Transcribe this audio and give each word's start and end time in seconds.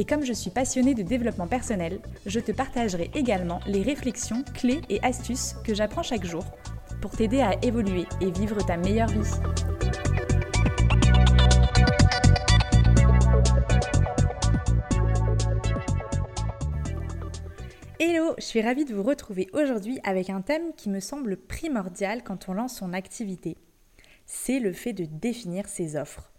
Et 0.00 0.04
comme 0.04 0.24
je 0.24 0.32
suis 0.32 0.50
passionnée 0.50 0.94
de 0.94 1.02
développement 1.02 1.48
personnel, 1.48 1.98
je 2.24 2.38
te 2.38 2.52
partagerai 2.52 3.10
également 3.14 3.58
les 3.66 3.82
réflexions, 3.82 4.44
clés 4.54 4.80
et 4.88 5.02
astuces 5.02 5.56
que 5.64 5.74
j'apprends 5.74 6.04
chaque 6.04 6.24
jour 6.24 6.44
pour 7.02 7.10
t'aider 7.10 7.40
à 7.40 7.56
évoluer 7.64 8.06
et 8.20 8.30
vivre 8.30 8.64
ta 8.64 8.76
meilleure 8.76 9.08
vie. 9.08 9.28
Hello, 17.98 18.34
je 18.38 18.44
suis 18.44 18.62
ravie 18.62 18.84
de 18.84 18.94
vous 18.94 19.02
retrouver 19.02 19.48
aujourd'hui 19.52 19.98
avec 20.04 20.30
un 20.30 20.42
thème 20.42 20.74
qui 20.76 20.90
me 20.90 21.00
semble 21.00 21.36
primordial 21.36 22.22
quand 22.22 22.48
on 22.48 22.54
lance 22.54 22.76
son 22.76 22.92
activité. 22.92 23.56
C'est 24.26 24.60
le 24.60 24.72
fait 24.72 24.92
de 24.92 25.06
définir 25.06 25.66
ses 25.66 25.96
offres. 25.96 26.30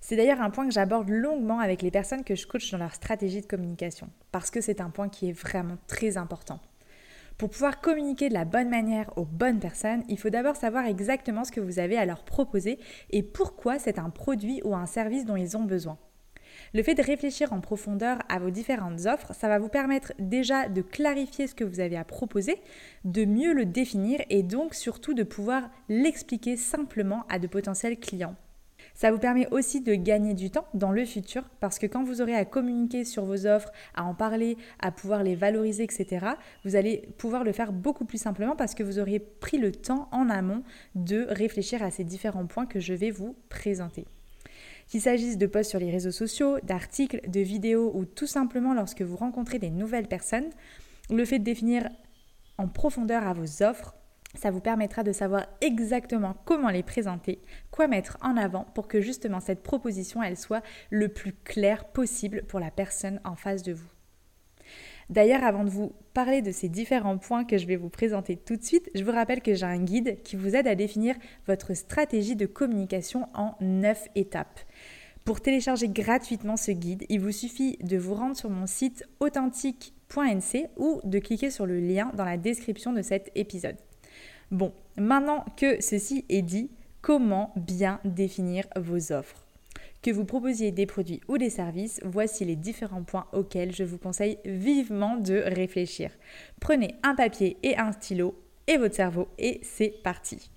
C'est 0.00 0.16
d'ailleurs 0.16 0.40
un 0.40 0.50
point 0.50 0.66
que 0.66 0.72
j'aborde 0.72 1.08
longuement 1.08 1.60
avec 1.60 1.82
les 1.82 1.90
personnes 1.90 2.24
que 2.24 2.34
je 2.34 2.46
coach 2.46 2.70
dans 2.70 2.78
leur 2.78 2.94
stratégie 2.94 3.40
de 3.40 3.46
communication, 3.46 4.08
parce 4.32 4.50
que 4.50 4.60
c'est 4.60 4.80
un 4.80 4.90
point 4.90 5.08
qui 5.08 5.28
est 5.28 5.32
vraiment 5.32 5.78
très 5.86 6.16
important. 6.16 6.60
Pour 7.36 7.50
pouvoir 7.50 7.80
communiquer 7.80 8.28
de 8.28 8.34
la 8.34 8.44
bonne 8.44 8.68
manière 8.68 9.16
aux 9.16 9.24
bonnes 9.24 9.60
personnes, 9.60 10.02
il 10.08 10.18
faut 10.18 10.30
d'abord 10.30 10.56
savoir 10.56 10.86
exactement 10.86 11.44
ce 11.44 11.52
que 11.52 11.60
vous 11.60 11.78
avez 11.78 11.96
à 11.96 12.04
leur 12.04 12.24
proposer 12.24 12.80
et 13.10 13.22
pourquoi 13.22 13.78
c'est 13.78 14.00
un 14.00 14.10
produit 14.10 14.60
ou 14.64 14.74
un 14.74 14.86
service 14.86 15.24
dont 15.24 15.36
ils 15.36 15.56
ont 15.56 15.62
besoin. 15.62 15.98
Le 16.74 16.82
fait 16.82 16.94
de 16.94 17.02
réfléchir 17.02 17.52
en 17.52 17.60
profondeur 17.60 18.18
à 18.28 18.38
vos 18.38 18.50
différentes 18.50 19.06
offres, 19.06 19.34
ça 19.34 19.46
va 19.46 19.58
vous 19.58 19.68
permettre 19.68 20.12
déjà 20.18 20.68
de 20.68 20.82
clarifier 20.82 21.46
ce 21.46 21.54
que 21.54 21.64
vous 21.64 21.78
avez 21.78 21.96
à 21.96 22.04
proposer, 22.04 22.56
de 23.04 23.24
mieux 23.24 23.52
le 23.52 23.66
définir 23.66 24.20
et 24.30 24.42
donc 24.42 24.74
surtout 24.74 25.14
de 25.14 25.22
pouvoir 25.22 25.70
l'expliquer 25.88 26.56
simplement 26.56 27.24
à 27.28 27.38
de 27.38 27.46
potentiels 27.46 28.00
clients. 28.00 28.36
Ça 28.98 29.12
vous 29.12 29.18
permet 29.18 29.46
aussi 29.52 29.80
de 29.80 29.94
gagner 29.94 30.34
du 30.34 30.50
temps 30.50 30.66
dans 30.74 30.90
le 30.90 31.04
futur 31.04 31.44
parce 31.60 31.78
que 31.78 31.86
quand 31.86 32.02
vous 32.02 32.20
aurez 32.20 32.34
à 32.34 32.44
communiquer 32.44 33.04
sur 33.04 33.24
vos 33.24 33.46
offres, 33.46 33.70
à 33.94 34.02
en 34.02 34.12
parler, 34.12 34.56
à 34.80 34.90
pouvoir 34.90 35.22
les 35.22 35.36
valoriser, 35.36 35.84
etc., 35.84 36.26
vous 36.64 36.74
allez 36.74 37.08
pouvoir 37.16 37.44
le 37.44 37.52
faire 37.52 37.72
beaucoup 37.72 38.04
plus 38.04 38.18
simplement 38.18 38.56
parce 38.56 38.74
que 38.74 38.82
vous 38.82 38.98
aurez 38.98 39.20
pris 39.20 39.56
le 39.56 39.70
temps 39.70 40.08
en 40.10 40.28
amont 40.28 40.64
de 40.96 41.26
réfléchir 41.28 41.80
à 41.84 41.92
ces 41.92 42.02
différents 42.02 42.46
points 42.46 42.66
que 42.66 42.80
je 42.80 42.92
vais 42.92 43.12
vous 43.12 43.36
présenter. 43.50 44.04
Qu'il 44.88 45.00
s'agisse 45.00 45.38
de 45.38 45.46
posts 45.46 45.70
sur 45.70 45.78
les 45.78 45.92
réseaux 45.92 46.10
sociaux, 46.10 46.58
d'articles, 46.64 47.20
de 47.30 47.38
vidéos 47.38 47.92
ou 47.94 48.04
tout 48.04 48.26
simplement 48.26 48.74
lorsque 48.74 49.02
vous 49.02 49.16
rencontrez 49.16 49.60
des 49.60 49.70
nouvelles 49.70 50.08
personnes, 50.08 50.50
le 51.08 51.24
fait 51.24 51.38
de 51.38 51.44
définir 51.44 51.88
en 52.56 52.66
profondeur 52.66 53.24
à 53.28 53.32
vos 53.32 53.62
offres 53.62 53.94
ça 54.38 54.50
vous 54.50 54.60
permettra 54.60 55.02
de 55.02 55.12
savoir 55.12 55.46
exactement 55.60 56.36
comment 56.44 56.70
les 56.70 56.82
présenter, 56.82 57.40
quoi 57.70 57.88
mettre 57.88 58.16
en 58.22 58.36
avant 58.36 58.64
pour 58.74 58.86
que 58.86 59.00
justement 59.00 59.40
cette 59.40 59.62
proposition, 59.62 60.22
elle 60.22 60.36
soit 60.36 60.62
le 60.90 61.08
plus 61.08 61.32
claire 61.32 61.84
possible 61.86 62.44
pour 62.44 62.60
la 62.60 62.70
personne 62.70 63.20
en 63.24 63.34
face 63.34 63.62
de 63.62 63.72
vous. 63.72 63.88
D'ailleurs, 65.10 65.42
avant 65.42 65.64
de 65.64 65.70
vous 65.70 65.92
parler 66.12 66.42
de 66.42 66.52
ces 66.52 66.68
différents 66.68 67.18
points 67.18 67.44
que 67.44 67.58
je 67.58 67.66
vais 67.66 67.76
vous 67.76 67.88
présenter 67.88 68.36
tout 68.36 68.56
de 68.56 68.62
suite, 68.62 68.90
je 68.94 69.02
vous 69.02 69.12
rappelle 69.12 69.40
que 69.40 69.54
j'ai 69.54 69.64
un 69.64 69.82
guide 69.82 70.22
qui 70.22 70.36
vous 70.36 70.54
aide 70.54 70.68
à 70.68 70.74
définir 70.74 71.16
votre 71.46 71.74
stratégie 71.74 72.36
de 72.36 72.46
communication 72.46 73.26
en 73.34 73.54
9 73.60 74.08
étapes. 74.14 74.60
Pour 75.24 75.40
télécharger 75.40 75.88
gratuitement 75.88 76.56
ce 76.56 76.70
guide, 76.70 77.04
il 77.08 77.20
vous 77.20 77.32
suffit 77.32 77.76
de 77.82 77.96
vous 77.96 78.14
rendre 78.14 78.36
sur 78.36 78.50
mon 78.50 78.66
site 78.66 79.04
authentique.nc 79.20 80.68
ou 80.76 81.00
de 81.04 81.18
cliquer 81.18 81.50
sur 81.50 81.66
le 81.66 81.80
lien 81.80 82.12
dans 82.14 82.24
la 82.24 82.36
description 82.36 82.92
de 82.92 83.02
cet 83.02 83.30
épisode. 83.34 83.76
Bon, 84.50 84.72
maintenant 84.96 85.44
que 85.58 85.82
ceci 85.82 86.24
est 86.30 86.42
dit, 86.42 86.70
comment 87.02 87.52
bien 87.56 88.00
définir 88.04 88.64
vos 88.76 89.12
offres? 89.12 89.44
Que 90.00 90.10
vous 90.10 90.24
proposiez 90.24 90.70
des 90.70 90.86
produits 90.86 91.20
ou 91.28 91.36
des 91.36 91.50
services, 91.50 92.00
voici 92.04 92.44
les 92.44 92.56
différents 92.56 93.02
points 93.02 93.26
auxquels 93.32 93.74
je 93.74 93.84
vous 93.84 93.98
conseille 93.98 94.38
vivement 94.46 95.16
de 95.16 95.42
réfléchir. 95.44 96.10
Prenez 96.60 96.94
un 97.02 97.14
papier 97.14 97.58
et 97.62 97.76
un 97.76 97.92
stylo 97.92 98.34
et 98.66 98.78
votre 98.78 98.94
cerveau 98.94 99.28
et 99.38 99.60
c'est 99.62 100.02
parti. 100.02 100.50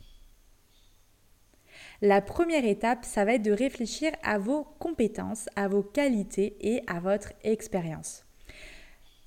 La 2.01 2.21
première 2.21 2.65
étape, 2.65 3.03
ça 3.03 3.25
va 3.25 3.33
être 3.33 3.41
de 3.41 3.51
réfléchir 3.51 4.11
à 4.23 4.37
vos 4.37 4.63
compétences, 4.79 5.49
à 5.55 5.67
vos 5.67 5.83
qualités 5.83 6.55
et 6.61 6.81
à 6.87 6.99
votre 6.99 7.33
expérience. 7.43 8.25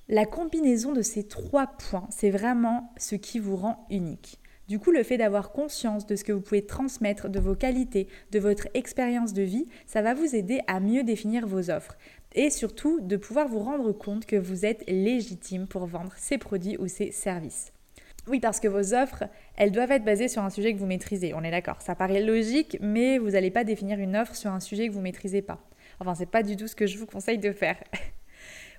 La 0.09 0.27
combinaison 0.27 0.93
de 0.93 1.03
ces 1.03 1.27
trois 1.27 1.67
points, 1.67 2.09
c'est 2.11 2.31
vraiment 2.31 2.93
ce 2.97 3.15
qui 3.15 3.39
vous 3.39 3.57
rend 3.57 3.87
unique. 3.91 4.39
Du 4.69 4.79
coup, 4.79 4.93
le 4.93 5.03
fait 5.03 5.19
d'avoir 5.19 5.53
conscience 5.53 6.07
de 6.07 6.17
ce 6.17 6.25
que 6.25 6.33
vous 6.33 6.41
pouvez 6.41 6.65
transmettre, 6.65 7.29
de 7.29 7.39
vos 7.39 7.55
qualités, 7.55 8.09
de 8.31 8.39
votre 8.39 8.69
expérience 8.73 9.35
de 9.35 9.43
vie, 9.43 9.67
ça 9.87 10.01
va 10.01 10.15
vous 10.15 10.35
aider 10.35 10.61
à 10.67 10.81
mieux 10.81 11.03
définir 11.03 11.47
vos 11.47 11.71
offres. 11.71 11.99
Et 12.35 12.49
surtout, 12.49 13.01
de 13.01 13.17
pouvoir 13.17 13.47
vous 13.47 13.59
rendre 13.59 13.93
compte 13.93 14.25
que 14.25 14.37
vous 14.37 14.65
êtes 14.65 14.83
légitime 14.89 15.67
pour 15.67 15.87
vendre 15.87 16.15
ces 16.17 16.39
produits 16.39 16.79
ou 16.79 16.89
ces 16.89 17.13
services. 17.13 17.73
Oui, 18.27 18.41
parce 18.41 18.59
que 18.59 18.69
vos 18.69 18.95
offres, 18.95 19.25
elles 19.57 19.71
doivent 19.71 19.91
être 19.91 20.05
basées 20.05 20.29
sur 20.29 20.43
un 20.43 20.49
sujet 20.49 20.73
que 20.73 20.79
vous 20.79 20.87
maîtrisez. 20.87 21.35
On 21.35 21.43
est 21.43 21.51
d'accord. 21.51 21.83
Ça 21.83 21.95
paraît 21.95 22.23
logique, 22.23 22.79
mais 22.81 23.19
vous 23.19 23.31
n'allez 23.31 23.51
pas 23.51 23.65
définir 23.65 23.99
une 23.99 24.17
offre 24.17 24.35
sur 24.35 24.51
un 24.51 24.61
sujet 24.61 24.89
que 24.89 24.95
vous 24.95 25.03
maîtrisez 25.03 25.43
pas. 25.43 25.61
Enfin, 26.01 26.15
c'est 26.15 26.31
pas 26.31 26.43
du 26.43 26.57
tout 26.57 26.67
ce 26.67 26.75
que 26.75 26.87
je 26.87 26.97
vous 26.97 27.07
conseille 27.07 27.39
de 27.39 27.53
faire. 27.53 27.77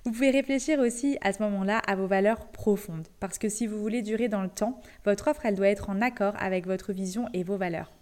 Vous 0.06 0.12
pouvez 0.12 0.30
réfléchir 0.30 0.78
aussi 0.78 1.18
à 1.20 1.32
ce 1.32 1.42
moment-là 1.42 1.78
à 1.78 1.96
vos 1.96 2.06
valeurs 2.06 2.46
profondes, 2.52 3.08
parce 3.18 3.38
que 3.38 3.48
si 3.48 3.66
vous 3.66 3.80
voulez 3.80 4.02
durer 4.02 4.28
dans 4.28 4.42
le 4.42 4.48
temps, 4.48 4.80
votre 5.04 5.26
offre, 5.26 5.44
elle 5.44 5.56
doit 5.56 5.66
être 5.66 5.90
en 5.90 6.00
accord 6.00 6.34
avec 6.38 6.64
votre 6.64 6.92
vision 6.92 7.28
et 7.32 7.42
vos 7.42 7.56
valeurs. 7.56 7.92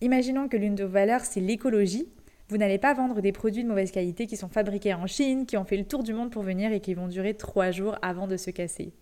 Imaginons 0.00 0.48
que 0.48 0.56
l'une 0.56 0.74
de 0.74 0.82
vos 0.82 0.90
valeurs, 0.90 1.20
c'est 1.20 1.38
l'écologie. 1.38 2.08
Vous 2.48 2.56
n'allez 2.56 2.78
pas 2.78 2.92
vendre 2.92 3.20
des 3.20 3.30
produits 3.30 3.62
de 3.62 3.68
mauvaise 3.68 3.92
qualité 3.92 4.26
qui 4.26 4.36
sont 4.36 4.48
fabriqués 4.48 4.94
en 4.94 5.06
Chine, 5.06 5.46
qui 5.46 5.56
ont 5.56 5.64
fait 5.64 5.76
le 5.76 5.84
tour 5.84 6.02
du 6.02 6.12
monde 6.12 6.32
pour 6.32 6.42
venir 6.42 6.72
et 6.72 6.80
qui 6.80 6.92
vont 6.92 7.06
durer 7.06 7.34
trois 7.34 7.70
jours 7.70 7.96
avant 8.02 8.26
de 8.26 8.36
se 8.36 8.50
casser. 8.50 8.92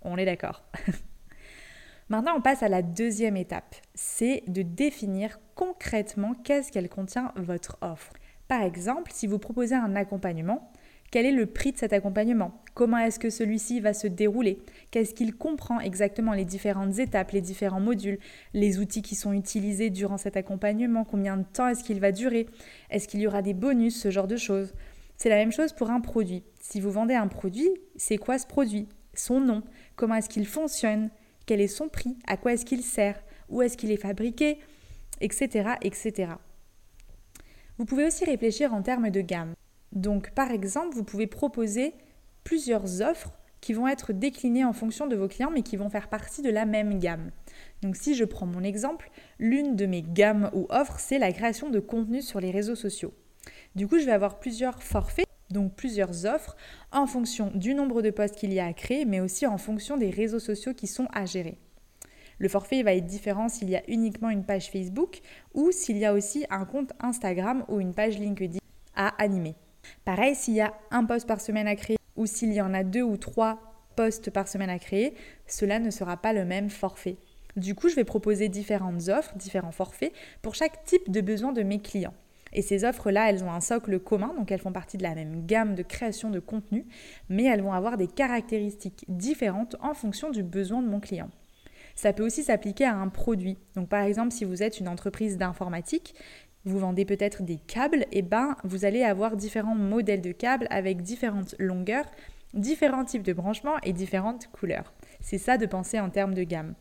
On 0.00 0.16
est 0.16 0.24
d'accord. 0.24 0.64
Maintenant, 2.08 2.36
on 2.38 2.40
passe 2.40 2.62
à 2.62 2.70
la 2.70 2.80
deuxième 2.80 3.36
étape. 3.36 3.76
C'est 3.94 4.44
de 4.46 4.62
définir 4.62 5.38
concrètement 5.54 6.32
qu'est-ce 6.42 6.72
qu'elle 6.72 6.88
contient 6.88 7.34
votre 7.36 7.76
offre. 7.82 8.14
Par 8.48 8.62
exemple, 8.62 9.10
si 9.12 9.26
vous 9.26 9.38
proposez 9.38 9.74
un 9.74 9.94
accompagnement, 9.94 10.70
quel 11.16 11.24
est 11.24 11.32
le 11.32 11.46
prix 11.46 11.72
de 11.72 11.78
cet 11.78 11.94
accompagnement? 11.94 12.60
Comment 12.74 12.98
est-ce 12.98 13.18
que 13.18 13.30
celui-ci 13.30 13.80
va 13.80 13.94
se 13.94 14.06
dérouler? 14.06 14.58
Qu'est-ce 14.90 15.14
qu'il 15.14 15.34
comprend 15.34 15.80
exactement? 15.80 16.34
Les 16.34 16.44
différentes 16.44 16.98
étapes, 16.98 17.30
les 17.30 17.40
différents 17.40 17.80
modules, 17.80 18.18
les 18.52 18.78
outils 18.78 19.00
qui 19.00 19.14
sont 19.14 19.32
utilisés 19.32 19.88
durant 19.88 20.18
cet 20.18 20.36
accompagnement 20.36 21.06
Combien 21.06 21.38
de 21.38 21.44
temps 21.44 21.68
est-ce 21.68 21.82
qu'il 21.82 22.00
va 22.00 22.12
durer? 22.12 22.48
Est-ce 22.90 23.08
qu'il 23.08 23.20
y 23.20 23.26
aura 23.26 23.40
des 23.40 23.54
bonus, 23.54 23.98
ce 23.98 24.10
genre 24.10 24.26
de 24.26 24.36
choses. 24.36 24.74
C'est 25.16 25.30
la 25.30 25.36
même 25.36 25.52
chose 25.52 25.72
pour 25.72 25.88
un 25.88 26.02
produit. 26.02 26.42
Si 26.60 26.82
vous 26.82 26.90
vendez 26.90 27.14
un 27.14 27.28
produit, 27.28 27.70
c'est 27.96 28.18
quoi 28.18 28.38
ce 28.38 28.46
produit? 28.46 28.86
Son 29.14 29.40
nom. 29.40 29.62
Comment 29.94 30.16
est-ce 30.16 30.28
qu'il 30.28 30.46
fonctionne? 30.46 31.08
Quel 31.46 31.62
est 31.62 31.66
son 31.66 31.88
prix? 31.88 32.18
À 32.26 32.36
quoi 32.36 32.52
est-ce 32.52 32.66
qu'il 32.66 32.82
sert? 32.82 33.18
Où 33.48 33.62
est-ce 33.62 33.78
qu'il 33.78 33.90
est 33.90 33.96
fabriqué? 33.96 34.58
Etc. 35.22 35.66
etc. 35.80 36.32
Vous 37.78 37.86
pouvez 37.86 38.04
aussi 38.04 38.26
réfléchir 38.26 38.74
en 38.74 38.82
termes 38.82 39.08
de 39.08 39.22
gamme. 39.22 39.54
Donc 39.96 40.30
par 40.32 40.50
exemple, 40.50 40.94
vous 40.94 41.04
pouvez 41.04 41.26
proposer 41.26 41.94
plusieurs 42.44 43.00
offres 43.00 43.32
qui 43.62 43.72
vont 43.72 43.88
être 43.88 44.12
déclinées 44.12 44.64
en 44.64 44.74
fonction 44.74 45.06
de 45.06 45.16
vos 45.16 45.26
clients 45.26 45.50
mais 45.50 45.62
qui 45.62 45.78
vont 45.78 45.88
faire 45.88 46.08
partie 46.08 46.42
de 46.42 46.50
la 46.50 46.66
même 46.66 46.98
gamme. 46.98 47.30
Donc 47.80 47.96
si 47.96 48.14
je 48.14 48.24
prends 48.24 48.46
mon 48.46 48.62
exemple, 48.62 49.10
l'une 49.38 49.74
de 49.74 49.86
mes 49.86 50.02
gammes 50.02 50.50
ou 50.52 50.66
offres, 50.68 51.00
c'est 51.00 51.18
la 51.18 51.32
création 51.32 51.70
de 51.70 51.80
contenu 51.80 52.20
sur 52.20 52.40
les 52.40 52.50
réseaux 52.50 52.74
sociaux. 52.74 53.14
Du 53.74 53.88
coup, 53.88 53.98
je 53.98 54.04
vais 54.04 54.12
avoir 54.12 54.38
plusieurs 54.38 54.82
forfaits, 54.82 55.26
donc 55.50 55.74
plusieurs 55.74 56.26
offres, 56.26 56.56
en 56.92 57.06
fonction 57.06 57.50
du 57.54 57.72
nombre 57.72 58.02
de 58.02 58.10
posts 58.10 58.36
qu'il 58.36 58.52
y 58.52 58.60
a 58.60 58.66
à 58.66 58.74
créer, 58.74 59.06
mais 59.06 59.20
aussi 59.20 59.46
en 59.46 59.56
fonction 59.56 59.96
des 59.96 60.10
réseaux 60.10 60.40
sociaux 60.40 60.74
qui 60.74 60.86
sont 60.86 61.08
à 61.14 61.24
gérer. 61.24 61.56
Le 62.38 62.50
forfait 62.50 62.82
va 62.82 62.92
être 62.92 63.06
différent 63.06 63.48
s'il 63.48 63.70
y 63.70 63.76
a 63.76 63.82
uniquement 63.88 64.28
une 64.28 64.44
page 64.44 64.70
Facebook 64.70 65.20
ou 65.54 65.72
s'il 65.72 65.96
y 65.96 66.04
a 66.04 66.12
aussi 66.12 66.44
un 66.50 66.66
compte 66.66 66.92
Instagram 67.00 67.64
ou 67.68 67.80
une 67.80 67.94
page 67.94 68.18
LinkedIn 68.18 68.58
à 68.94 69.08
animer. 69.22 69.54
Pareil, 70.04 70.34
s'il 70.34 70.54
y 70.54 70.60
a 70.60 70.74
un 70.90 71.04
poste 71.04 71.26
par 71.26 71.40
semaine 71.40 71.68
à 71.68 71.76
créer 71.76 71.96
ou 72.16 72.26
s'il 72.26 72.52
y 72.52 72.60
en 72.60 72.74
a 72.74 72.82
deux 72.82 73.02
ou 73.02 73.16
trois 73.16 73.58
postes 73.96 74.30
par 74.30 74.48
semaine 74.48 74.70
à 74.70 74.78
créer, 74.78 75.14
cela 75.46 75.78
ne 75.78 75.90
sera 75.90 76.16
pas 76.16 76.32
le 76.32 76.44
même 76.44 76.70
forfait. 76.70 77.16
Du 77.56 77.74
coup, 77.74 77.88
je 77.88 77.94
vais 77.94 78.04
proposer 78.04 78.48
différentes 78.48 79.08
offres, 79.08 79.34
différents 79.36 79.72
forfaits 79.72 80.12
pour 80.42 80.54
chaque 80.54 80.84
type 80.84 81.10
de 81.10 81.20
besoin 81.20 81.52
de 81.52 81.62
mes 81.62 81.80
clients. 81.80 82.14
Et 82.52 82.62
ces 82.62 82.84
offres-là, 82.84 83.30
elles 83.30 83.44
ont 83.44 83.50
un 83.50 83.60
socle 83.60 83.98
commun, 83.98 84.34
donc 84.36 84.50
elles 84.50 84.60
font 84.60 84.72
partie 84.72 84.96
de 84.98 85.02
la 85.02 85.14
même 85.14 85.46
gamme 85.46 85.74
de 85.74 85.82
création 85.82 86.30
de 86.30 86.38
contenu, 86.38 86.86
mais 87.28 87.44
elles 87.44 87.62
vont 87.62 87.72
avoir 87.72 87.96
des 87.96 88.06
caractéristiques 88.06 89.04
différentes 89.08 89.76
en 89.80 89.94
fonction 89.94 90.30
du 90.30 90.42
besoin 90.42 90.82
de 90.82 90.88
mon 90.88 91.00
client. 91.00 91.30
Ça 91.94 92.12
peut 92.12 92.24
aussi 92.24 92.42
s'appliquer 92.42 92.84
à 92.84 92.94
un 92.94 93.08
produit. 93.08 93.56
Donc 93.74 93.88
par 93.88 94.02
exemple, 94.02 94.32
si 94.32 94.44
vous 94.44 94.62
êtes 94.62 94.80
une 94.80 94.88
entreprise 94.88 95.38
d'informatique, 95.38 96.14
vous 96.66 96.78
vendez 96.78 97.04
peut-être 97.04 97.42
des 97.42 97.56
câbles, 97.56 98.04
et 98.12 98.22
ben 98.22 98.56
vous 98.64 98.84
allez 98.84 99.02
avoir 99.02 99.36
différents 99.36 99.76
modèles 99.76 100.20
de 100.20 100.32
câbles 100.32 100.66
avec 100.68 101.00
différentes 101.00 101.54
longueurs, 101.58 102.04
différents 102.54 103.04
types 103.04 103.22
de 103.22 103.32
branchements 103.32 103.78
et 103.84 103.92
différentes 103.92 104.48
couleurs. 104.48 104.92
C'est 105.20 105.38
ça 105.38 105.58
de 105.58 105.66
penser 105.66 106.00
en 106.00 106.10
termes 106.10 106.34
de 106.34 106.42
gamme. 106.42 106.74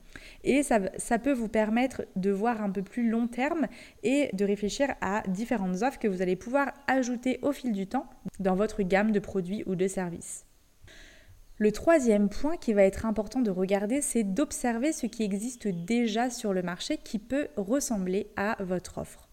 Et 0.43 0.63
ça, 0.63 1.19
peut 1.19 1.33
vous 1.33 1.47
permettre 1.47 2.03
de 2.15 2.31
voir 2.31 2.61
un 2.61 2.69
peu 2.69 2.81
plus 2.81 3.09
long 3.09 3.27
terme 3.27 3.67
et 4.03 4.29
de 4.33 4.45
réfléchir 4.45 4.95
à 5.01 5.23
différentes 5.27 5.81
offres 5.83 5.99
que 5.99 6.07
vous 6.07 6.21
allez 6.21 6.35
pouvoir 6.35 6.71
ajouter 6.87 7.39
au 7.41 7.51
fil 7.51 7.71
du 7.71 7.87
temps 7.87 8.09
dans 8.39 8.55
votre 8.55 8.83
gamme 8.83 9.11
de 9.11 9.19
produits 9.19 9.63
ou 9.65 9.75
de 9.75 9.87
services. 9.87 10.45
Le 11.57 11.71
troisième 11.71 12.27
point 12.27 12.57
qui 12.57 12.73
va 12.73 12.83
être 12.83 13.05
important 13.05 13.39
de 13.39 13.51
regarder, 13.51 14.01
c'est 14.01 14.23
d'observer 14.23 14.91
ce 14.91 15.05
qui 15.05 15.23
existe 15.23 15.67
déjà 15.67 16.29
sur 16.29 16.53
le 16.53 16.61
marché 16.61 16.97
qui 16.97 17.17
peut 17.17 17.47
ressembler 17.55 18.27
à 18.35 18.57
votre 18.59 18.97
offre. 18.97 19.24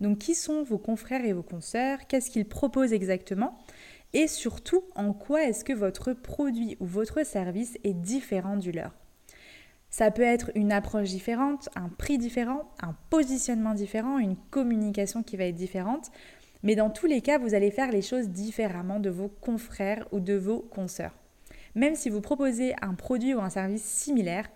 Donc 0.00 0.18
qui 0.18 0.34
sont 0.34 0.62
vos 0.62 0.78
confrères 0.78 1.24
et 1.24 1.32
vos 1.32 1.42
consoeurs? 1.42 2.06
Qu'est-ce 2.06 2.30
qu'ils 2.30 2.48
proposent 2.48 2.92
exactement? 2.92 3.58
Et 4.12 4.28
surtout, 4.28 4.84
en 4.94 5.12
quoi 5.12 5.44
est-ce 5.44 5.64
que 5.64 5.72
votre 5.72 6.12
produit 6.12 6.76
ou 6.80 6.86
votre 6.86 7.24
service 7.24 7.78
est 7.84 7.94
différent 7.94 8.56
du 8.56 8.70
leur? 8.70 8.92
Ça 9.90 10.10
peut 10.10 10.22
être 10.22 10.50
une 10.56 10.72
approche 10.72 11.10
différente, 11.10 11.68
un 11.76 11.88
prix 11.88 12.18
différent, 12.18 12.68
un 12.80 12.96
positionnement 13.10 13.74
différent, 13.74 14.18
une 14.18 14.36
communication 14.50 15.22
qui 15.22 15.36
va 15.36 15.44
être 15.44 15.54
différente. 15.54 16.10
Mais 16.64 16.74
dans 16.74 16.90
tous 16.90 17.06
les 17.06 17.20
cas, 17.20 17.38
vous 17.38 17.54
allez 17.54 17.70
faire 17.70 17.92
les 17.92 18.02
choses 18.02 18.28
différemment 18.28 18.98
de 18.98 19.10
vos 19.10 19.28
confrères 19.28 20.08
ou 20.10 20.18
de 20.18 20.34
vos 20.34 20.60
consoeurs. 20.60 21.14
Même 21.74 21.94
si 21.94 22.08
vous 22.08 22.20
proposez 22.20 22.74
un 22.82 22.94
produit 22.94 23.34
ou 23.34 23.40
un 23.40 23.50
service 23.50 23.84
similaire, 23.84 24.48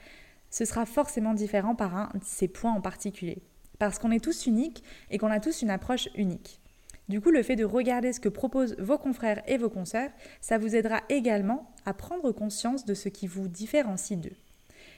ce 0.51 0.65
sera 0.65 0.87
forcément 0.87 1.35
différent 1.35 1.75
par 1.75 1.97
un 1.97 2.11
de 2.15 2.25
ces 2.25 2.49
points 2.49 2.73
en 2.73 2.81
particulier. 2.81 3.43
Parce 3.79 3.99
qu'on 3.99 4.11
est 4.11 4.23
tous 4.23 4.47
uniques 4.47 4.83
et 5.11 5.19
qu'on 5.19 5.31
a 5.31 5.41
tous 5.41 5.63
une 5.63 5.71
approche 5.71 6.09
unique. 6.15 6.61
Du 7.09 7.21
coup, 7.23 7.31
le 7.31 7.43
fait 7.43 7.57
de 7.57 7.65
regarder 7.65 8.13
ce 8.13 8.21
que 8.21 8.29
proposent 8.29 8.77
vos 8.79 8.99
confrères 8.99 9.43
et 9.47 9.57
vos 9.57 9.71
consoeurs, 9.71 10.11
ça 10.41 10.59
vous 10.59 10.77
aidera 10.77 11.01
également 11.09 11.73
à 11.87 11.95
prendre 11.95 12.33
conscience 12.33 12.85
de 12.85 12.95
ce 12.95 13.09
qui 13.09 13.27
vous 13.27 13.49
différencie 13.49 14.19
d'eux. 14.19 14.37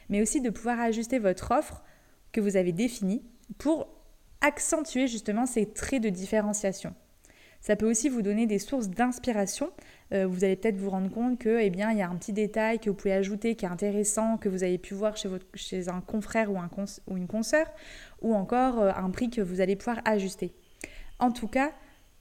Mais 0.08 0.20
aussi 0.20 0.40
de 0.40 0.50
pouvoir 0.50 0.80
ajuster 0.80 1.20
votre 1.20 1.52
offre 1.52 1.82
que 2.32 2.40
vous 2.40 2.56
avez 2.56 2.72
définie 2.72 3.22
pour 3.58 3.88
accentuer 4.40 5.06
justement 5.06 5.46
ces 5.46 5.72
traits 5.72 6.02
de 6.02 6.08
différenciation. 6.08 6.94
Ça 7.60 7.76
peut 7.76 7.88
aussi 7.88 8.08
vous 8.08 8.22
donner 8.22 8.46
des 8.46 8.58
sources 8.58 8.88
d'inspiration. 8.88 9.70
Euh, 10.12 10.26
vous 10.26 10.44
allez 10.44 10.56
peut-être 10.56 10.76
vous 10.76 10.90
rendre 10.90 11.10
compte 11.10 11.38
que, 11.38 11.60
eh 11.60 11.70
bien, 11.70 11.90
il 11.92 11.98
y 11.98 12.02
a 12.02 12.08
un 12.08 12.16
petit 12.16 12.32
détail 12.32 12.78
que 12.78 12.88
vous 12.88 12.96
pouvez 12.96 13.12
ajouter 13.12 13.54
qui 13.54 13.66
est 13.66 13.68
intéressant, 13.68 14.38
que 14.38 14.48
vous 14.48 14.62
avez 14.62 14.78
pu 14.78 14.94
voir 14.94 15.14
chez, 15.16 15.88
un 15.88 16.00
confrère 16.00 16.50
ou, 16.50 16.58
un 16.58 16.70
ou 17.06 17.16
une 17.16 17.26
consoeur, 17.26 17.66
ou 18.22 18.34
encore 18.34 18.80
euh, 18.80 18.92
un 18.96 19.10
prix 19.10 19.28
que 19.28 19.42
vous 19.42 19.60
allez 19.60 19.76
pouvoir 19.76 20.00
ajuster. 20.06 20.54
En 21.18 21.30
tout 21.30 21.48
cas, 21.48 21.72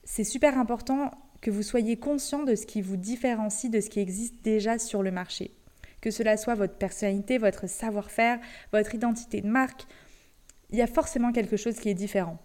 c'est 0.03 0.25
super 0.25 0.57
important 0.57 1.11
que 1.41 1.51
vous 1.51 1.63
soyez 1.63 1.95
conscient 1.95 2.43
de 2.43 2.55
ce 2.55 2.65
qui 2.65 2.81
vous 2.81 2.97
différencie 2.97 3.71
de 3.71 3.79
ce 3.79 3.89
qui 3.89 4.01
existe 4.01 4.43
déjà 4.43 4.77
sur 4.77 5.03
le 5.03 5.11
marché. 5.11 5.51
Que 6.01 6.11
cela 6.11 6.35
soit 6.35 6.55
votre 6.55 6.75
personnalité, 6.75 7.37
votre 7.37 7.67
savoir-faire, 7.67 8.39
votre 8.73 8.93
identité 8.93 9.39
de 9.39 9.47
marque, 9.47 9.85
il 10.69 10.77
y 10.77 10.81
a 10.81 10.87
forcément 10.87 11.31
quelque 11.31 11.55
chose 11.57 11.79
qui 11.79 11.89
est 11.89 11.93
différent. 11.93 12.37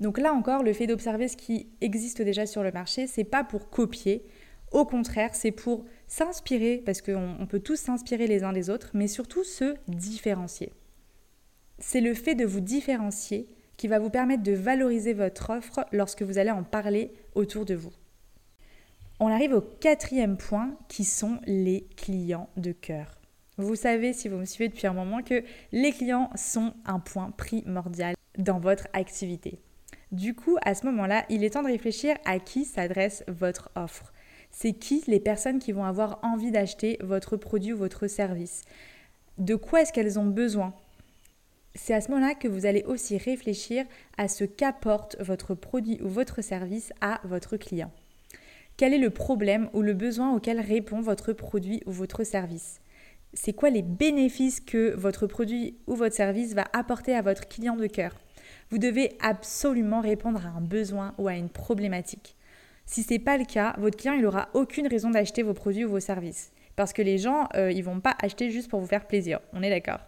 Donc 0.00 0.18
là 0.18 0.32
encore, 0.32 0.62
le 0.62 0.72
fait 0.72 0.86
d'observer 0.86 1.28
ce 1.28 1.36
qui 1.36 1.68
existe 1.80 2.20
déjà 2.22 2.46
sur 2.46 2.62
le 2.62 2.72
marché, 2.72 3.06
c'est 3.06 3.24
pas 3.24 3.44
pour 3.44 3.70
copier. 3.70 4.26
Au 4.72 4.84
contraire, 4.84 5.34
c'est 5.34 5.52
pour 5.52 5.84
s'inspirer, 6.06 6.82
parce 6.84 7.00
qu'on 7.00 7.46
peut 7.48 7.60
tous 7.60 7.76
s'inspirer 7.76 8.26
les 8.26 8.44
uns 8.44 8.52
des 8.52 8.68
autres, 8.68 8.90
mais 8.94 9.08
surtout 9.08 9.44
se 9.44 9.76
différencier. 9.88 10.72
C'est 11.78 12.00
le 12.00 12.14
fait 12.14 12.34
de 12.34 12.44
vous 12.44 12.60
différencier 12.60 13.48
qui 13.76 13.88
va 13.88 13.98
vous 13.98 14.10
permettre 14.10 14.42
de 14.42 14.52
valoriser 14.52 15.12
votre 15.12 15.50
offre 15.50 15.86
lorsque 15.92 16.22
vous 16.22 16.38
allez 16.38 16.50
en 16.50 16.62
parler 16.62 17.12
autour 17.34 17.64
de 17.64 17.74
vous. 17.74 17.92
On 19.18 19.28
arrive 19.28 19.52
au 19.52 19.60
quatrième 19.60 20.36
point 20.36 20.76
qui 20.88 21.04
sont 21.04 21.38
les 21.46 21.86
clients 21.96 22.50
de 22.56 22.72
cœur. 22.72 23.20
Vous 23.56 23.76
savez, 23.76 24.12
si 24.12 24.28
vous 24.28 24.36
me 24.36 24.44
suivez 24.44 24.68
depuis 24.68 24.86
un 24.86 24.92
moment, 24.92 25.22
que 25.22 25.42
les 25.72 25.92
clients 25.92 26.30
sont 26.34 26.74
un 26.84 27.00
point 27.00 27.30
primordial 27.30 28.14
dans 28.36 28.58
votre 28.58 28.88
activité. 28.92 29.58
Du 30.16 30.32
coup, 30.32 30.56
à 30.62 30.74
ce 30.74 30.86
moment-là, 30.86 31.26
il 31.28 31.44
est 31.44 31.50
temps 31.50 31.62
de 31.62 31.68
réfléchir 31.68 32.16
à 32.24 32.38
qui 32.38 32.64
s'adresse 32.64 33.22
votre 33.28 33.70
offre. 33.76 34.14
C'est 34.50 34.72
qui 34.72 35.04
les 35.08 35.20
personnes 35.20 35.58
qui 35.58 35.72
vont 35.72 35.84
avoir 35.84 36.20
envie 36.22 36.50
d'acheter 36.50 36.96
votre 37.02 37.36
produit 37.36 37.74
ou 37.74 37.76
votre 37.76 38.06
service? 38.06 38.62
De 39.36 39.56
quoi 39.56 39.82
est-ce 39.82 39.92
qu'elles 39.92 40.18
ont 40.18 40.24
besoin? 40.24 40.72
C'est 41.74 41.92
à 41.92 42.00
ce 42.00 42.10
moment-là 42.12 42.34
que 42.34 42.48
vous 42.48 42.64
allez 42.64 42.82
aussi 42.84 43.18
réfléchir 43.18 43.84
à 44.16 44.28
ce 44.28 44.44
qu'apporte 44.44 45.16
votre 45.20 45.54
produit 45.54 46.00
ou 46.00 46.08
votre 46.08 46.40
service 46.40 46.94
à 47.02 47.20
votre 47.24 47.58
client. 47.58 47.92
Quel 48.78 48.94
est 48.94 48.98
le 48.98 49.10
problème 49.10 49.68
ou 49.74 49.82
le 49.82 49.92
besoin 49.92 50.34
auquel 50.34 50.60
répond 50.60 51.02
votre 51.02 51.34
produit 51.34 51.82
ou 51.84 51.92
votre 51.92 52.24
service? 52.24 52.80
C'est 53.34 53.52
quoi 53.52 53.68
les 53.68 53.82
bénéfices 53.82 54.60
que 54.60 54.94
votre 54.94 55.26
produit 55.26 55.76
ou 55.86 55.94
votre 55.94 56.16
service 56.16 56.54
va 56.54 56.64
apporter 56.72 57.14
à 57.14 57.20
votre 57.20 57.46
client 57.48 57.76
de 57.76 57.86
cœur? 57.86 58.16
Vous 58.70 58.78
devez 58.78 59.16
absolument 59.20 60.00
répondre 60.00 60.44
à 60.44 60.50
un 60.50 60.60
besoin 60.60 61.14
ou 61.18 61.28
à 61.28 61.34
une 61.34 61.48
problématique. 61.48 62.36
Si 62.84 63.02
ce 63.02 63.12
n'est 63.12 63.18
pas 63.18 63.36
le 63.36 63.44
cas, 63.44 63.74
votre 63.78 63.96
client 63.96 64.16
n'aura 64.16 64.48
aucune 64.54 64.86
raison 64.86 65.10
d'acheter 65.10 65.42
vos 65.42 65.54
produits 65.54 65.84
ou 65.84 65.90
vos 65.90 66.00
services. 66.00 66.52
Parce 66.76 66.92
que 66.92 67.02
les 67.02 67.18
gens, 67.18 67.48
euh, 67.56 67.72
ils 67.72 67.82
vont 67.82 68.00
pas 68.00 68.16
acheter 68.22 68.50
juste 68.50 68.70
pour 68.70 68.80
vous 68.80 68.86
faire 68.86 69.06
plaisir. 69.06 69.40
On 69.52 69.62
est 69.62 69.70
d'accord. 69.70 70.00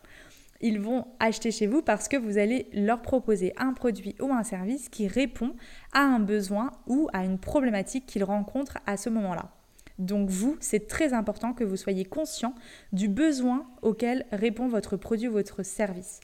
Ils 0.61 0.81
vont 0.81 1.07
acheter 1.21 1.51
chez 1.51 1.67
vous 1.67 1.83
parce 1.83 2.09
que 2.09 2.17
vous 2.17 2.37
allez 2.37 2.69
leur 2.73 3.01
proposer 3.01 3.53
un 3.57 3.73
produit 3.73 4.17
ou 4.21 4.33
un 4.33 4.43
service 4.43 4.89
qui 4.89 5.07
répond 5.07 5.55
à 5.93 6.01
un 6.01 6.19
besoin 6.19 6.73
ou 6.87 7.09
à 7.13 7.25
une 7.25 7.39
problématique 7.39 8.07
qu'ils 8.07 8.25
rencontrent 8.25 8.79
à 8.87 8.97
ce 8.97 9.09
moment-là. 9.09 9.53
Donc 9.99 10.31
vous, 10.31 10.57
c'est 10.61 10.87
très 10.87 11.13
important 11.13 11.53
que 11.53 11.65
vous 11.65 11.77
soyez 11.77 12.05
conscient 12.05 12.55
du 12.93 13.09
besoin 13.09 13.67
auquel 13.83 14.27
répond 14.33 14.69
votre 14.69 14.97
produit 14.97 15.29
ou 15.29 15.33
votre 15.33 15.63
service. 15.63 16.21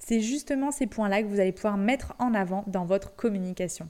C'est 0.00 0.20
justement 0.20 0.72
ces 0.72 0.86
points-là 0.88 1.22
que 1.22 1.28
vous 1.28 1.38
allez 1.38 1.52
pouvoir 1.52 1.76
mettre 1.76 2.14
en 2.18 2.34
avant 2.34 2.64
dans 2.66 2.84
votre 2.84 3.14
communication. 3.14 3.88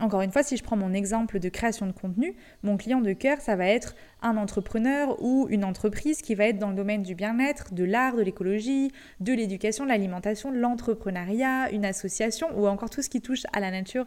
Encore 0.00 0.22
une 0.22 0.32
fois, 0.32 0.42
si 0.42 0.56
je 0.56 0.64
prends 0.64 0.76
mon 0.76 0.92
exemple 0.92 1.38
de 1.38 1.48
création 1.48 1.86
de 1.86 1.92
contenu, 1.92 2.34
mon 2.64 2.76
client 2.76 3.00
de 3.00 3.12
cœur, 3.12 3.40
ça 3.40 3.54
va 3.54 3.68
être 3.68 3.94
un 4.22 4.36
entrepreneur 4.36 5.22
ou 5.22 5.46
une 5.50 5.64
entreprise 5.64 6.20
qui 6.20 6.34
va 6.34 6.46
être 6.46 6.58
dans 6.58 6.70
le 6.70 6.74
domaine 6.74 7.02
du 7.02 7.14
bien-être, 7.14 7.72
de 7.72 7.84
l'art, 7.84 8.16
de 8.16 8.22
l'écologie, 8.22 8.90
de 9.20 9.32
l'éducation, 9.32 9.84
de 9.84 9.90
l'alimentation, 9.90 10.50
de 10.50 10.58
l'entrepreneuriat, 10.58 11.70
une 11.70 11.84
association 11.84 12.48
ou 12.58 12.66
encore 12.66 12.90
tout 12.90 13.02
ce 13.02 13.08
qui 13.08 13.20
touche 13.20 13.44
à 13.52 13.60
la 13.60 13.70
nature 13.70 14.04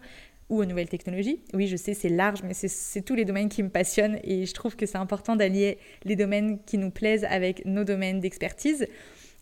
ou 0.50 0.60
aux 0.60 0.66
nouvelles 0.66 0.90
technologies. 0.90 1.40
Oui, 1.54 1.68
je 1.68 1.78
sais, 1.78 1.94
c'est 1.94 2.10
large, 2.10 2.44
mais 2.44 2.54
c'est 2.54 3.02
tous 3.02 3.16
les 3.16 3.24
domaines 3.24 3.50
qui 3.50 3.64
me 3.64 3.70
passionnent 3.70 4.20
et 4.26 4.46
je 4.46 4.54
trouve 4.54 4.76
que 4.76 4.86
c'est 4.86 4.98
important 4.98 5.38
d'allier 5.38 5.78
les 6.04 6.18
domaines 6.18 6.60
qui 6.66 6.78
nous 6.78 6.92
plaisent 6.92 7.26
avec 7.30 7.66
nos 7.66 7.86
domaines 7.86 8.20
d'expertise. 8.20 8.88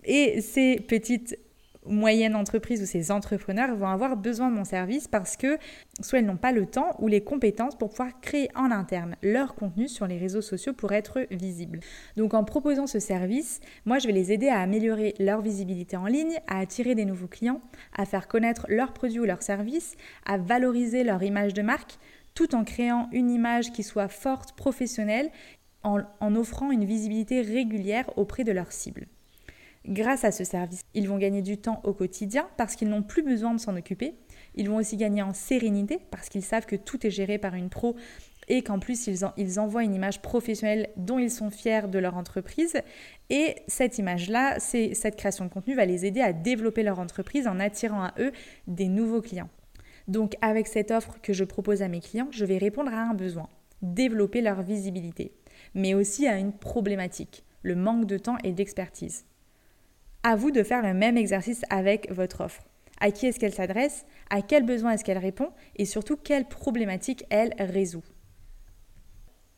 Et 0.03 0.41
ces 0.41 0.75
petites 0.75 1.39
moyennes 1.87 2.35
entreprises 2.35 2.81
ou 2.81 2.85
ces 2.85 3.11
entrepreneurs 3.11 3.75
vont 3.75 3.87
avoir 3.87 4.17
besoin 4.17 4.49
de 4.49 4.55
mon 4.55 4.63
service 4.63 5.07
parce 5.07 5.37
que 5.37 5.57
soit 6.01 6.19
ils 6.19 6.25
n'ont 6.25 6.37
pas 6.37 6.51
le 6.51 6.65
temps 6.65 6.95
ou 6.99 7.07
les 7.07 7.21
compétences 7.21 7.75
pour 7.75 7.89
pouvoir 7.89 8.19
créer 8.21 8.49
en 8.55 8.71
interne 8.71 9.15
leur 9.21 9.55
contenu 9.55 9.87
sur 9.87 10.07
les 10.07 10.17
réseaux 10.17 10.41
sociaux 10.41 10.73
pour 10.73 10.91
être 10.91 11.25
visibles. 11.31 11.79
Donc 12.17 12.33
en 12.33 12.43
proposant 12.43 12.87
ce 12.87 12.99
service, 12.99 13.59
moi 13.85 13.99
je 13.99 14.07
vais 14.07 14.13
les 14.13 14.31
aider 14.31 14.47
à 14.47 14.59
améliorer 14.59 15.13
leur 15.19 15.41
visibilité 15.41 15.97
en 15.97 16.07
ligne, 16.07 16.39
à 16.47 16.59
attirer 16.59 16.95
des 16.95 17.05
nouveaux 17.05 17.27
clients, 17.27 17.61
à 17.95 18.05
faire 18.05 18.27
connaître 18.27 18.65
leurs 18.69 18.93
produits 18.93 19.19
ou 19.19 19.25
leurs 19.25 19.43
services, 19.43 19.95
à 20.25 20.37
valoriser 20.37 21.03
leur 21.03 21.23
image 21.23 21.53
de 21.53 21.61
marque 21.61 21.97
tout 22.33 22.53
en 22.53 22.65
créant 22.65 23.09
une 23.13 23.31
image 23.31 23.71
qui 23.71 23.81
soit 23.81 24.09
forte, 24.09 24.57
professionnelle, 24.57 25.31
en, 25.83 26.01
en 26.19 26.35
offrant 26.35 26.71
une 26.71 26.83
visibilité 26.83 27.41
régulière 27.41 28.09
auprès 28.17 28.43
de 28.43 28.51
leurs 28.51 28.73
cibles. 28.73 29.07
Grâce 29.87 30.23
à 30.23 30.31
ce 30.31 30.43
service, 30.43 30.81
ils 30.95 31.07
vont 31.07 31.19
gagner 31.19 31.43
du 31.43 31.57
temps 31.57 31.79
au 31.83 31.93
quotidien 31.93 32.47
parce 32.57 32.75
qu'ils 32.75 32.89
n'ont 32.89 33.03
plus 33.03 33.21
besoin 33.21 33.53
de 33.53 33.59
s'en 33.59 33.75
occuper. 33.75 34.15
Ils 34.55 34.69
vont 34.69 34.77
aussi 34.77 34.97
gagner 34.97 35.21
en 35.21 35.33
sérénité 35.33 35.99
parce 36.09 36.27
qu'ils 36.27 36.43
savent 36.43 36.65
que 36.65 36.75
tout 36.75 37.05
est 37.05 37.11
géré 37.11 37.37
par 37.37 37.53
une 37.53 37.69
pro 37.69 37.95
et 38.47 38.63
qu'en 38.63 38.79
plus 38.79 39.07
ils, 39.07 39.59
envoient 39.59 39.83
une 39.83 39.93
image 39.93 40.21
professionnelle 40.21 40.89
dont 40.97 41.19
ils 41.19 41.29
sont 41.29 41.51
fiers 41.51 41.87
de 41.87 41.99
leur 41.99 42.17
entreprise. 42.17 42.73
Et 43.29 43.55
cette 43.67 43.99
image-là, 43.99 44.59
cette 44.59 45.17
création 45.17 45.45
de 45.45 45.49
contenu 45.49 45.75
va 45.75 45.85
les 45.85 46.05
aider 46.05 46.21
à 46.21 46.33
développer 46.33 46.81
leur 46.81 46.99
entreprise 46.99 47.47
en 47.47 47.59
attirant 47.59 48.03
à 48.03 48.13
eux 48.19 48.31
des 48.67 48.87
nouveaux 48.87 49.21
clients. 49.21 49.49
Donc 50.07 50.35
avec 50.41 50.67
cette 50.67 50.89
offre 50.89 51.17
que 51.21 51.33
je 51.33 51.43
propose 51.43 51.83
à 51.83 51.87
mes 51.87 51.99
clients, 51.99 52.27
je 52.31 52.45
vais 52.45 52.57
répondre 52.57 52.91
à 52.91 53.01
un 53.01 53.13
besoin, 53.13 53.49
développer 53.83 54.41
leur 54.41 54.63
visibilité, 54.63 55.33
mais 55.75 55.93
aussi 55.93 56.27
à 56.27 56.37
une 56.37 56.53
problématique, 56.53 57.43
le 57.61 57.75
manque 57.75 58.05
de 58.05 58.17
temps 58.17 58.37
et 58.43 58.51
d'expertise. 58.51 59.25
À 60.27 60.35
vous 60.35 60.49
de 60.49 60.63
faire 60.63 60.81
le 60.81 60.95
même 60.95 61.17
exercice 61.17 61.61
avec 61.69 62.11
votre 62.11 62.41
offre. 62.41 62.63
à 62.99 63.11
qui 63.11 63.27
est-ce 63.27 63.39
qu'elle 63.39 63.53
s'adresse, 63.53 64.07
à 64.31 64.41
quels 64.41 64.65
besoins 64.65 64.93
est-ce 64.93 65.03
qu'elle 65.03 65.19
répond? 65.19 65.51
Et 65.75 65.85
surtout 65.85 66.17
quelles 66.17 66.47
problématiques 66.47 67.25
elle 67.29 67.53
résout? 67.59 68.03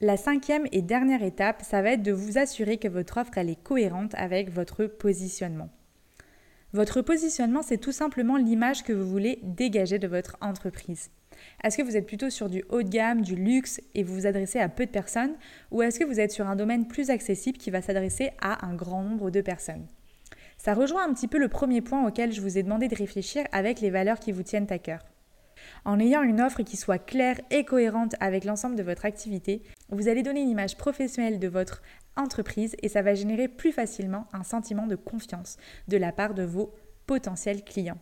La 0.02 0.18
cinquième 0.18 0.68
et 0.74 0.82
dernière 0.82 1.24
étape, 1.24 1.62
ça 1.64 1.82
va 1.82 1.92
être 1.92 2.04
de 2.04 2.12
vous 2.12 2.38
assurer 2.38 2.80
que 2.80 2.90
votre 2.90 3.18
offre 3.18 3.38
elle 3.38 3.50
est 3.50 3.64
cohérente 3.64 4.14
avec 4.16 4.50
votre 4.50 4.88
positionnement. 4.88 5.70
Votre 6.74 7.02
positionnement, 7.02 7.62
c'est 7.62 7.78
tout 7.78 7.94
simplement 7.94 8.36
l'image 8.36 8.84
que 8.84 8.92
vous 8.92 9.10
voulez 9.10 9.40
dégager 9.44 10.00
de 10.00 10.08
votre 10.10 10.36
entreprise. 10.42 11.12
Est-ce 11.64 11.78
que 11.78 11.84
vous 11.84 11.96
êtes 11.96 12.08
plutôt 12.08 12.30
sur 12.30 12.50
du 12.50 12.66
haut 12.68 12.84
de 12.84 12.90
gamme, 12.90 13.22
du 13.22 13.38
luxe 13.38 13.80
et 13.96 14.04
vous 14.04 14.16
vous 14.16 14.28
adressez 14.28 14.60
à 14.60 14.68
peu 14.68 14.86
de 14.86 14.92
personnes? 14.92 15.36
Ou 15.72 15.82
est-ce 15.82 15.98
que 15.98 16.04
vous 16.04 16.20
êtes 16.20 16.34
sur 16.34 16.46
un 16.46 16.58
domaine 16.58 16.90
plus 16.90 17.10
accessible 17.10 17.58
qui 17.58 17.72
va 17.72 17.82
s'adresser 17.82 18.32
à 18.42 18.66
un 18.66 18.76
grand 18.76 19.02
nombre 19.02 19.32
de 19.32 19.40
personnes? 19.40 19.88
Ça 20.58 20.74
rejoint 20.74 21.08
un 21.08 21.14
petit 21.14 21.28
peu 21.28 21.38
le 21.38 21.48
premier 21.48 21.82
point 21.82 22.06
auquel 22.08 22.32
je 22.32 22.42
vous 22.42 22.58
ai 22.58 22.64
demandé 22.64 22.88
de 22.88 22.96
réfléchir 22.96 23.46
avec 23.52 23.80
les 23.80 23.90
valeurs 23.90 24.20
qui 24.20 24.32
vous 24.32 24.44
tiennent 24.44 24.68
à 24.70 24.80
cœur. 24.80 25.00
En 25.86 26.00
ayant 26.00 26.24
une 26.24 26.42
offre 26.42 26.62
qui 26.62 26.78
soit 26.78 26.98
claire 26.98 27.40
et 27.52 27.64
cohérente 27.64 28.16
avec 28.20 28.44
l'ensemble 28.44 28.76
de 28.76 28.84
votre 28.84 29.06
activité, 29.06 29.64
vous 29.90 30.08
allez 30.08 30.24
donner 30.24 30.42
une 30.42 30.50
image 30.50 30.78
professionnelle 30.78 31.40
de 31.40 31.48
votre 31.48 31.82
entreprise 32.16 32.76
et 32.82 32.90
ça 32.90 33.02
va 33.02 33.14
générer 33.14 33.48
plus 33.48 33.72
facilement 33.72 34.28
un 34.34 34.44
sentiment 34.44 34.88
de 34.88 34.96
confiance 34.96 35.58
de 35.88 35.98
la 35.98 36.12
part 36.12 36.34
de 36.34 36.44
vos 36.44 36.74
potentiels 37.06 37.64
clients. 37.64 38.00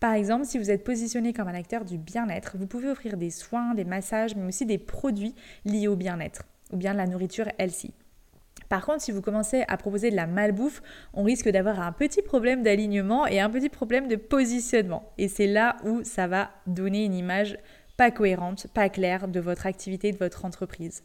Par 0.00 0.12
exemple, 0.12 0.44
si 0.44 0.58
vous 0.58 0.70
êtes 0.70 0.84
positionné 0.84 1.32
comme 1.32 1.48
un 1.48 1.54
acteur 1.54 1.84
du 1.84 1.98
bien-être, 1.98 2.56
vous 2.58 2.66
pouvez 2.66 2.88
offrir 2.88 3.16
des 3.16 3.30
soins, 3.30 3.74
des 3.74 3.84
massages, 3.84 4.34
mais 4.34 4.46
aussi 4.46 4.66
des 4.66 4.78
produits 4.78 5.34
liés 5.64 5.88
au 5.88 5.96
bien-être 5.96 6.44
ou 6.72 6.76
bien 6.76 6.92
de 6.92 6.98
la 6.98 7.06
nourriture 7.06 7.48
healthy. 7.58 7.94
Par 8.74 8.84
contre, 8.84 9.02
si 9.02 9.12
vous 9.12 9.22
commencez 9.22 9.62
à 9.68 9.76
proposer 9.76 10.10
de 10.10 10.16
la 10.16 10.26
malbouffe, 10.26 10.82
on 11.12 11.22
risque 11.22 11.48
d'avoir 11.48 11.78
un 11.78 11.92
petit 11.92 12.22
problème 12.22 12.64
d'alignement 12.64 13.24
et 13.24 13.38
un 13.38 13.48
petit 13.48 13.68
problème 13.68 14.08
de 14.08 14.16
positionnement. 14.16 15.12
Et 15.16 15.28
c'est 15.28 15.46
là 15.46 15.76
où 15.84 16.02
ça 16.02 16.26
va 16.26 16.50
donner 16.66 17.04
une 17.04 17.14
image 17.14 17.56
pas 17.96 18.10
cohérente, 18.10 18.66
pas 18.74 18.88
claire 18.88 19.28
de 19.28 19.38
votre 19.38 19.66
activité, 19.66 20.10
de 20.10 20.18
votre 20.18 20.44
entreprise. 20.44 21.04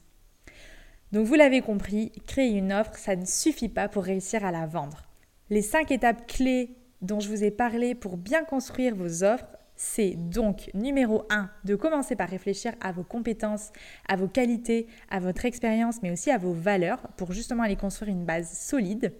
Donc 1.11 1.27
vous 1.27 1.35
l'avez 1.35 1.61
compris, 1.61 2.11
créer 2.25 2.57
une 2.57 2.73
offre, 2.73 2.97
ça 2.97 3.15
ne 3.15 3.25
suffit 3.25 3.69
pas 3.69 3.87
pour 3.87 4.03
réussir 4.03 4.43
à 4.43 4.51
la 4.51 4.65
vendre. 4.65 5.03
Les 5.51 5.61
cinq 5.61 5.91
étapes 5.91 6.25
clés 6.25 6.75
dont 7.03 7.19
je 7.19 7.29
vous 7.29 7.43
ai 7.43 7.51
parlé 7.51 7.93
pour 7.93 8.17
bien 8.17 8.45
construire 8.45 8.95
vos 8.95 9.23
offres, 9.23 9.45
c'est 9.81 10.15
donc 10.17 10.69
numéro 10.73 11.23
1 11.29 11.49
de 11.63 11.75
commencer 11.75 12.17
par 12.17 12.27
réfléchir 12.27 12.73
à 12.81 12.91
vos 12.91 13.03
compétences, 13.03 13.71
à 14.09 14.17
vos 14.17 14.27
qualités, 14.27 14.87
à 15.09 15.21
votre 15.21 15.45
expérience, 15.45 16.01
mais 16.03 16.11
aussi 16.11 16.31
à 16.31 16.37
vos 16.37 16.51
valeurs 16.51 17.07
pour 17.15 17.31
justement 17.31 17.63
aller 17.63 17.77
construire 17.77 18.11
une 18.11 18.25
base 18.25 18.51
solide. 18.51 19.13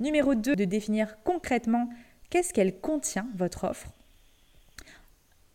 Numéro 0.00 0.34
2 0.34 0.56
de 0.56 0.64
définir 0.64 1.18
concrètement 1.24 1.90
qu'est-ce 2.30 2.54
qu'elle 2.54 2.80
contient, 2.80 3.28
votre 3.36 3.64
offre. 3.64 3.92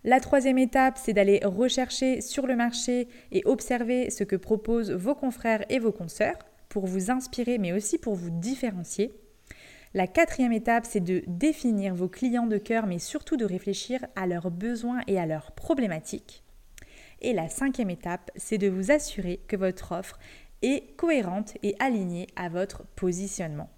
La 0.04 0.20
troisième 0.20 0.60
étape, 0.60 1.00
c'est 1.04 1.14
d'aller 1.14 1.42
rechercher 1.44 2.22
sur 2.22 2.46
le 2.46 2.56
marché 2.56 3.08
et 3.32 3.42
observer 3.46 4.12
ce 4.12 4.24
que 4.24 4.36
proposent 4.36 4.92
vos 4.92 5.16
confrères 5.16 5.66
et 5.70 5.80
vos 5.80 5.92
consoeurs 5.92 6.38
pour 6.70 6.86
vous 6.86 7.10
inspirer, 7.10 7.58
mais 7.58 7.74
aussi 7.74 7.98
pour 7.98 8.14
vous 8.14 8.30
différencier. 8.30 9.12
La 9.94 10.08
quatrième 10.08 10.52
étape, 10.52 10.86
c'est 10.86 11.00
de 11.00 11.24
définir 11.28 11.96
vos 11.96 12.10
clients 12.10 12.48
de 12.48 12.58
cœur, 12.58 12.88
mais 12.88 13.00
surtout 13.00 13.38
de 13.38 13.46
réfléchir 13.46 14.06
à 14.16 14.28
leurs 14.28 14.52
besoins 14.52 15.02
et 15.08 15.20
à 15.20 15.26
leurs 15.26 15.52
problématiques. 15.52 16.44
Et 17.22 17.34
la 17.34 17.50
cinquième 17.50 17.90
étape, 17.90 18.30
c'est 18.36 18.58
de 18.58 18.68
vous 18.68 18.92
assurer 18.92 19.40
que 19.48 19.56
votre 19.56 19.94
offre 19.94 20.20
est 20.62 20.96
cohérente 20.98 21.58
et 21.64 21.76
alignée 21.80 22.28
à 22.36 22.50
votre 22.50 22.86
positionnement. 22.96 23.70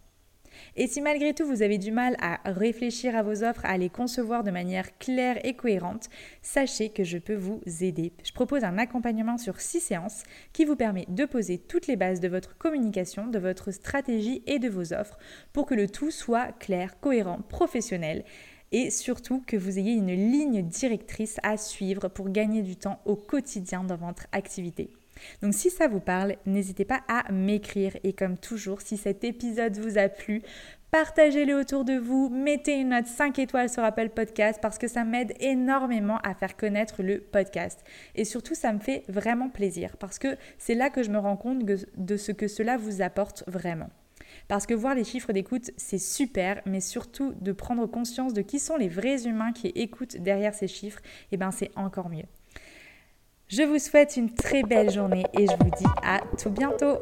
Et 0.75 0.87
si 0.87 1.01
malgré 1.01 1.33
tout 1.33 1.45
vous 1.45 1.61
avez 1.61 1.77
du 1.77 1.91
mal 1.91 2.15
à 2.19 2.39
réfléchir 2.45 3.15
à 3.15 3.23
vos 3.23 3.43
offres, 3.43 3.65
à 3.65 3.77
les 3.77 3.89
concevoir 3.89 4.43
de 4.43 4.51
manière 4.51 4.97
claire 4.97 5.43
et 5.45 5.55
cohérente, 5.55 6.09
sachez 6.41 6.89
que 6.89 7.03
je 7.03 7.17
peux 7.17 7.35
vous 7.35 7.61
aider. 7.81 8.13
Je 8.23 8.31
propose 8.31 8.63
un 8.63 8.77
accompagnement 8.77 9.37
sur 9.37 9.59
6 9.59 9.79
séances 9.79 10.23
qui 10.53 10.65
vous 10.65 10.75
permet 10.75 11.05
de 11.09 11.25
poser 11.25 11.57
toutes 11.57 11.87
les 11.87 11.95
bases 11.95 12.19
de 12.19 12.27
votre 12.27 12.57
communication, 12.57 13.27
de 13.27 13.39
votre 13.39 13.71
stratégie 13.71 14.43
et 14.47 14.59
de 14.59 14.69
vos 14.69 14.93
offres 14.93 15.17
pour 15.53 15.65
que 15.65 15.75
le 15.75 15.87
tout 15.87 16.11
soit 16.11 16.51
clair, 16.59 16.99
cohérent, 16.99 17.39
professionnel 17.49 18.23
et 18.71 18.89
surtout 18.91 19.41
que 19.45 19.57
vous 19.57 19.79
ayez 19.79 19.93
une 19.93 20.13
ligne 20.13 20.61
directrice 20.61 21.37
à 21.43 21.57
suivre 21.57 22.07
pour 22.07 22.29
gagner 22.29 22.61
du 22.61 22.75
temps 22.75 23.01
au 23.05 23.15
quotidien 23.15 23.83
dans 23.83 23.97
votre 23.97 24.27
activité. 24.31 24.91
Donc 25.41 25.53
si 25.53 25.69
ça 25.69 25.87
vous 25.87 25.99
parle, 25.99 26.35
n'hésitez 26.45 26.85
pas 26.85 27.01
à 27.07 27.31
m'écrire 27.31 27.95
et 28.03 28.13
comme 28.13 28.37
toujours, 28.37 28.81
si 28.81 28.97
cet 28.97 29.23
épisode 29.23 29.77
vous 29.77 29.97
a 29.97 30.09
plu, 30.09 30.41
partagez-le 30.91 31.55
autour 31.55 31.85
de 31.85 31.93
vous, 31.93 32.29
mettez 32.29 32.75
une 32.75 32.89
note 32.89 33.07
5 33.07 33.37
étoiles 33.39 33.69
sur 33.69 33.83
Apple 33.83 34.09
Podcast 34.09 34.59
parce 34.61 34.77
que 34.77 34.87
ça 34.87 35.03
m'aide 35.03 35.33
énormément 35.39 36.17
à 36.23 36.33
faire 36.33 36.57
connaître 36.57 37.03
le 37.03 37.19
podcast. 37.19 37.83
Et 38.15 38.25
surtout, 38.25 38.55
ça 38.55 38.73
me 38.73 38.79
fait 38.79 39.03
vraiment 39.07 39.49
plaisir 39.49 39.97
parce 39.97 40.19
que 40.19 40.37
c'est 40.57 40.75
là 40.75 40.89
que 40.89 41.03
je 41.03 41.11
me 41.11 41.19
rends 41.19 41.37
compte 41.37 41.63
de 41.63 42.17
ce 42.17 42.31
que 42.31 42.47
cela 42.47 42.77
vous 42.77 43.01
apporte 43.01 43.43
vraiment. 43.47 43.89
Parce 44.47 44.65
que 44.65 44.73
voir 44.73 44.95
les 44.95 45.03
chiffres 45.03 45.33
d'écoute, 45.33 45.71
c'est 45.77 45.99
super, 45.99 46.61
mais 46.65 46.81
surtout 46.81 47.33
de 47.39 47.51
prendre 47.51 47.85
conscience 47.85 48.33
de 48.33 48.41
qui 48.41 48.59
sont 48.59 48.77
les 48.77 48.89
vrais 48.89 49.27
humains 49.27 49.51
qui 49.51 49.67
écoutent 49.67 50.17
derrière 50.17 50.53
ces 50.53 50.67
chiffres, 50.67 51.01
et 51.31 51.35
eh 51.35 51.37
ben 51.37 51.51
c'est 51.51 51.71
encore 51.75 52.09
mieux. 52.09 52.25
Je 53.49 53.63
vous 53.63 53.79
souhaite 53.79 54.15
une 54.15 54.31
très 54.31 54.61
belle 54.61 54.91
journée 54.91 55.25
et 55.33 55.47
je 55.47 55.51
vous 55.53 55.71
dis 55.75 55.91
à 56.03 56.19
tout 56.37 56.51
bientôt. 56.51 56.99